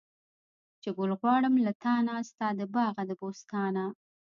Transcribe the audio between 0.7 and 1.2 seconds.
چې ګل